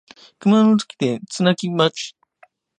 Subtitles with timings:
[0.39, 2.15] 熊本県津奈木町